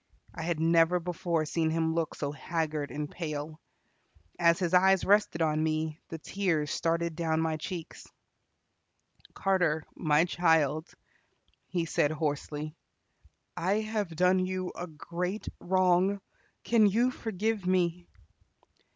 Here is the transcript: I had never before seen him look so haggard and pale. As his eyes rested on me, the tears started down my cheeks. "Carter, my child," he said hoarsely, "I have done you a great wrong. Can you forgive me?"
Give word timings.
I 0.33 0.41
had 0.41 0.59
never 0.59 0.99
before 0.99 1.45
seen 1.45 1.69
him 1.69 1.93
look 1.93 2.15
so 2.15 2.31
haggard 2.31 2.89
and 2.89 3.07
pale. 3.07 3.59
As 4.39 4.57
his 4.57 4.73
eyes 4.73 5.05
rested 5.05 5.43
on 5.43 5.61
me, 5.61 5.99
the 6.09 6.17
tears 6.17 6.71
started 6.71 7.15
down 7.15 7.39
my 7.39 7.57
cheeks. 7.57 8.07
"Carter, 9.35 9.83
my 9.95 10.25
child," 10.25 10.89
he 11.67 11.85
said 11.85 12.09
hoarsely, 12.09 12.73
"I 13.55 13.81
have 13.81 14.15
done 14.15 14.39
you 14.43 14.71
a 14.75 14.87
great 14.87 15.47
wrong. 15.59 16.19
Can 16.63 16.87
you 16.87 17.11
forgive 17.11 17.67
me?" 17.67 18.07